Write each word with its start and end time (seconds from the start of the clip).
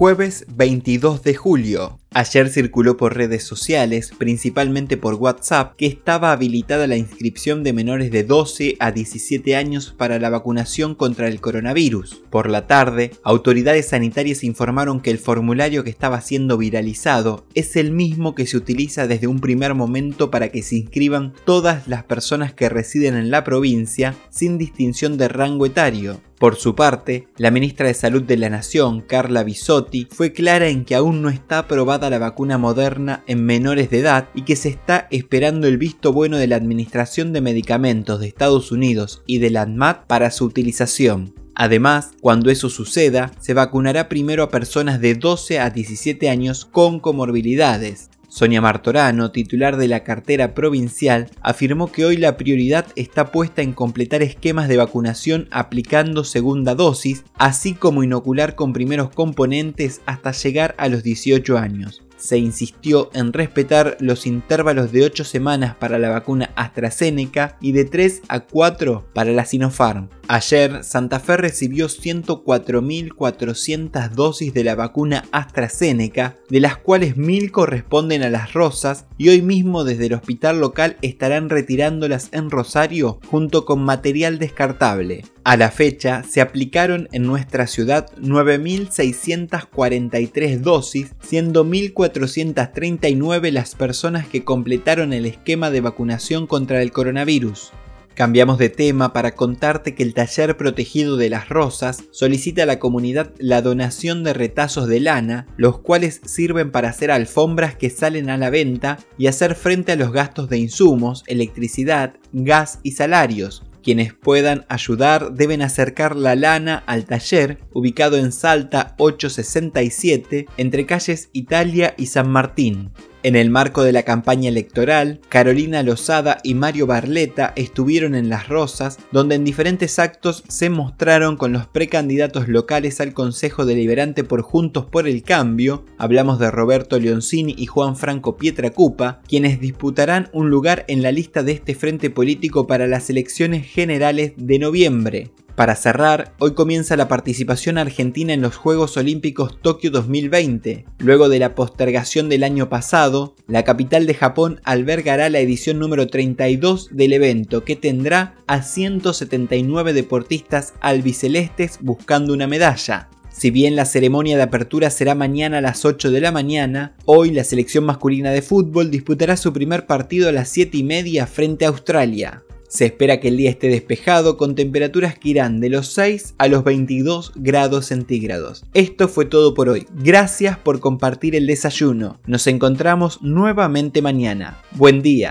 Jueves 0.00 0.46
22 0.48 1.22
de 1.24 1.34
julio. 1.34 1.98
Ayer 2.14 2.48
circuló 2.48 2.96
por 2.96 3.14
redes 3.14 3.44
sociales, 3.44 4.12
principalmente 4.16 4.96
por 4.96 5.16
WhatsApp, 5.16 5.76
que 5.76 5.84
estaba 5.84 6.32
habilitada 6.32 6.86
la 6.86 6.96
inscripción 6.96 7.62
de 7.62 7.74
menores 7.74 8.10
de 8.10 8.24
12 8.24 8.76
a 8.80 8.92
17 8.92 9.56
años 9.56 9.94
para 9.94 10.18
la 10.18 10.30
vacunación 10.30 10.94
contra 10.94 11.28
el 11.28 11.42
coronavirus. 11.42 12.22
Por 12.30 12.48
la 12.48 12.66
tarde, 12.66 13.10
autoridades 13.22 13.88
sanitarias 13.88 14.42
informaron 14.42 15.00
que 15.00 15.10
el 15.10 15.18
formulario 15.18 15.84
que 15.84 15.90
estaba 15.90 16.22
siendo 16.22 16.56
viralizado 16.56 17.44
es 17.52 17.76
el 17.76 17.92
mismo 17.92 18.34
que 18.34 18.46
se 18.46 18.56
utiliza 18.56 19.06
desde 19.06 19.26
un 19.26 19.40
primer 19.40 19.74
momento 19.74 20.30
para 20.30 20.48
que 20.48 20.62
se 20.62 20.76
inscriban 20.76 21.34
todas 21.44 21.86
las 21.88 22.04
personas 22.04 22.54
que 22.54 22.70
residen 22.70 23.16
en 23.16 23.30
la 23.30 23.44
provincia 23.44 24.16
sin 24.30 24.56
distinción 24.56 25.18
de 25.18 25.28
rango 25.28 25.66
etario. 25.66 26.22
Por 26.40 26.56
su 26.56 26.74
parte, 26.74 27.28
la 27.36 27.50
ministra 27.50 27.88
de 27.88 27.92
Salud 27.92 28.22
de 28.22 28.38
la 28.38 28.48
Nación, 28.48 29.02
Carla 29.02 29.42
Bisotti, 29.42 30.08
fue 30.10 30.32
clara 30.32 30.68
en 30.68 30.86
que 30.86 30.94
aún 30.94 31.20
no 31.20 31.28
está 31.28 31.58
aprobada 31.58 32.08
la 32.08 32.18
vacuna 32.18 32.56
moderna 32.56 33.22
en 33.26 33.44
menores 33.44 33.90
de 33.90 33.98
edad 33.98 34.30
y 34.34 34.44
que 34.44 34.56
se 34.56 34.70
está 34.70 35.06
esperando 35.10 35.68
el 35.68 35.76
visto 35.76 36.14
bueno 36.14 36.38
de 36.38 36.46
la 36.46 36.56
Administración 36.56 37.34
de 37.34 37.42
Medicamentos 37.42 38.20
de 38.20 38.28
Estados 38.28 38.72
Unidos 38.72 39.22
y 39.26 39.36
de 39.36 39.50
la 39.50 39.60
ANMAT 39.60 40.06
para 40.06 40.30
su 40.30 40.46
utilización. 40.46 41.34
Además, 41.54 42.12
cuando 42.22 42.50
eso 42.50 42.70
suceda, 42.70 43.32
se 43.38 43.52
vacunará 43.52 44.08
primero 44.08 44.42
a 44.42 44.48
personas 44.48 44.98
de 44.98 45.16
12 45.16 45.60
a 45.60 45.68
17 45.68 46.30
años 46.30 46.64
con 46.64 47.00
comorbilidades, 47.00 48.08
Sonia 48.30 48.60
Martorano, 48.60 49.32
titular 49.32 49.76
de 49.76 49.88
la 49.88 50.04
cartera 50.04 50.54
provincial, 50.54 51.28
afirmó 51.42 51.90
que 51.90 52.04
hoy 52.04 52.16
la 52.16 52.36
prioridad 52.36 52.86
está 52.94 53.32
puesta 53.32 53.60
en 53.60 53.72
completar 53.72 54.22
esquemas 54.22 54.68
de 54.68 54.76
vacunación 54.76 55.48
aplicando 55.50 56.22
segunda 56.22 56.76
dosis, 56.76 57.24
así 57.34 57.74
como 57.74 58.04
inocular 58.04 58.54
con 58.54 58.72
primeros 58.72 59.10
componentes 59.10 60.00
hasta 60.06 60.30
llegar 60.30 60.76
a 60.78 60.88
los 60.88 61.02
18 61.02 61.58
años 61.58 62.02
se 62.20 62.38
insistió 62.38 63.10
en 63.14 63.32
respetar 63.32 63.96
los 63.98 64.26
intervalos 64.26 64.92
de 64.92 65.04
8 65.04 65.24
semanas 65.24 65.74
para 65.74 65.98
la 65.98 66.10
vacuna 66.10 66.50
AstraZeneca 66.54 67.56
y 67.60 67.72
de 67.72 67.86
3 67.86 68.22
a 68.28 68.40
4 68.40 69.06
para 69.14 69.32
la 69.32 69.46
Sinopharm. 69.46 70.08
Ayer, 70.32 70.84
Santa 70.84 71.18
Fe 71.18 71.38
recibió 71.38 71.88
104.400 71.88 74.10
dosis 74.10 74.54
de 74.54 74.62
la 74.62 74.76
vacuna 74.76 75.24
AstraZeneca, 75.32 76.36
de 76.48 76.60
las 76.60 76.76
cuales 76.76 77.16
1.000 77.16 77.50
corresponden 77.50 78.22
a 78.22 78.30
las 78.30 78.52
rosas 78.52 79.06
y 79.18 79.30
hoy 79.30 79.42
mismo 79.42 79.82
desde 79.82 80.06
el 80.06 80.12
hospital 80.12 80.60
local 80.60 80.98
estarán 81.02 81.50
retirándolas 81.50 82.28
en 82.30 82.48
Rosario 82.48 83.18
junto 83.26 83.64
con 83.64 83.82
material 83.82 84.38
descartable. 84.38 85.24
A 85.42 85.56
la 85.56 85.72
fecha 85.72 86.22
se 86.22 86.40
aplicaron 86.40 87.08
en 87.10 87.24
nuestra 87.24 87.66
ciudad 87.66 88.08
9.643 88.20 90.58
dosis, 90.58 91.12
siendo 91.20 91.64
1.439 91.64 93.50
las 93.50 93.74
personas 93.74 94.28
que 94.28 94.44
completaron 94.44 95.12
el 95.12 95.26
esquema 95.26 95.72
de 95.72 95.80
vacunación 95.80 96.46
contra 96.46 96.82
el 96.82 96.92
coronavirus. 96.92 97.72
Cambiamos 98.14 98.58
de 98.58 98.68
tema 98.68 99.12
para 99.12 99.34
contarte 99.34 99.94
que 99.94 100.02
el 100.02 100.14
taller 100.14 100.56
protegido 100.56 101.16
de 101.16 101.30
las 101.30 101.48
rosas 101.48 102.04
solicita 102.10 102.64
a 102.64 102.66
la 102.66 102.78
comunidad 102.78 103.32
la 103.38 103.62
donación 103.62 104.24
de 104.24 104.34
retazos 104.34 104.88
de 104.88 105.00
lana, 105.00 105.46
los 105.56 105.78
cuales 105.78 106.20
sirven 106.24 106.70
para 106.70 106.90
hacer 106.90 107.10
alfombras 107.10 107.76
que 107.76 107.88
salen 107.88 108.28
a 108.28 108.36
la 108.36 108.50
venta 108.50 108.98
y 109.16 109.28
hacer 109.28 109.54
frente 109.54 109.92
a 109.92 109.96
los 109.96 110.12
gastos 110.12 110.48
de 110.50 110.58
insumos, 110.58 111.24
electricidad, 111.28 112.14
gas 112.32 112.80
y 112.82 112.92
salarios. 112.92 113.62
Quienes 113.82 114.12
puedan 114.12 114.66
ayudar 114.68 115.32
deben 115.32 115.62
acercar 115.62 116.14
la 116.14 116.36
lana 116.36 116.82
al 116.86 117.06
taller, 117.06 117.58
ubicado 117.72 118.18
en 118.18 118.32
Salta 118.32 118.94
867, 118.98 120.46
entre 120.58 120.84
calles 120.84 121.30
Italia 121.32 121.94
y 121.96 122.06
San 122.06 122.28
Martín. 122.28 122.90
En 123.22 123.36
el 123.36 123.50
marco 123.50 123.82
de 123.82 123.92
la 123.92 124.02
campaña 124.02 124.48
electoral, 124.48 125.20
Carolina 125.28 125.82
Lozada 125.82 126.38
y 126.42 126.54
Mario 126.54 126.86
Barleta 126.86 127.52
estuvieron 127.54 128.14
en 128.14 128.30
Las 128.30 128.48
Rosas, 128.48 128.98
donde 129.12 129.34
en 129.34 129.44
diferentes 129.44 129.98
actos 129.98 130.42
se 130.48 130.70
mostraron 130.70 131.36
con 131.36 131.52
los 131.52 131.66
precandidatos 131.66 132.48
locales 132.48 132.98
al 132.98 133.12
Consejo 133.12 133.66
Deliberante 133.66 134.24
por 134.24 134.40
Juntos 134.40 134.86
por 134.86 135.06
el 135.06 135.22
Cambio, 135.22 135.84
hablamos 135.98 136.38
de 136.38 136.50
Roberto 136.50 136.98
Leoncini 136.98 137.54
y 137.58 137.66
Juan 137.66 137.94
Franco 137.94 138.38
Pietracupa, 138.38 139.20
quienes 139.28 139.60
disputarán 139.60 140.30
un 140.32 140.48
lugar 140.48 140.86
en 140.88 141.02
la 141.02 141.12
lista 141.12 141.42
de 141.42 141.52
este 141.52 141.74
frente 141.74 142.08
político 142.08 142.66
para 142.66 142.86
las 142.86 143.10
elecciones 143.10 143.66
generales 143.66 144.32
de 144.38 144.58
noviembre. 144.58 145.30
Para 145.60 145.76
cerrar, 145.76 146.32
hoy 146.38 146.54
comienza 146.54 146.96
la 146.96 147.06
participación 147.06 147.76
argentina 147.76 148.32
en 148.32 148.40
los 148.40 148.56
Juegos 148.56 148.96
Olímpicos 148.96 149.60
Tokio 149.60 149.90
2020. 149.90 150.86
Luego 151.00 151.28
de 151.28 151.38
la 151.38 151.54
postergación 151.54 152.30
del 152.30 152.44
año 152.44 152.70
pasado, 152.70 153.34
la 153.46 153.62
capital 153.62 154.06
de 154.06 154.14
Japón 154.14 154.62
albergará 154.64 155.28
la 155.28 155.38
edición 155.38 155.78
número 155.78 156.06
32 156.06 156.88
del 156.92 157.12
evento 157.12 157.62
que 157.62 157.76
tendrá 157.76 158.36
a 158.46 158.62
179 158.62 159.92
deportistas 159.92 160.72
albicelestes 160.80 161.76
buscando 161.82 162.32
una 162.32 162.46
medalla. 162.46 163.10
Si 163.28 163.50
bien 163.50 163.76
la 163.76 163.84
ceremonia 163.84 164.38
de 164.38 164.44
apertura 164.44 164.88
será 164.88 165.14
mañana 165.14 165.58
a 165.58 165.60
las 165.60 165.84
8 165.84 166.10
de 166.10 166.22
la 166.22 166.32
mañana, 166.32 166.94
hoy 167.04 167.32
la 167.32 167.44
selección 167.44 167.84
masculina 167.84 168.30
de 168.30 168.40
fútbol 168.40 168.90
disputará 168.90 169.36
su 169.36 169.52
primer 169.52 169.84
partido 169.84 170.30
a 170.30 170.32
las 170.32 170.48
7 170.48 170.78
y 170.78 170.84
media 170.84 171.26
frente 171.26 171.66
a 171.66 171.68
Australia. 171.68 172.44
Se 172.70 172.86
espera 172.86 173.18
que 173.18 173.26
el 173.26 173.36
día 173.36 173.50
esté 173.50 173.66
despejado 173.66 174.36
con 174.36 174.54
temperaturas 174.54 175.18
que 175.18 175.30
irán 175.30 175.58
de 175.58 175.70
los 175.70 175.88
6 175.88 176.36
a 176.38 176.46
los 176.46 176.62
22 176.62 177.32
grados 177.34 177.86
centígrados. 177.86 178.64
Esto 178.74 179.08
fue 179.08 179.24
todo 179.24 179.54
por 179.54 179.68
hoy. 179.68 179.88
Gracias 179.92 180.56
por 180.56 180.78
compartir 180.78 181.34
el 181.34 181.48
desayuno. 181.48 182.20
Nos 182.26 182.46
encontramos 182.46 183.20
nuevamente 183.22 184.02
mañana. 184.02 184.62
Buen 184.76 185.02
día. 185.02 185.30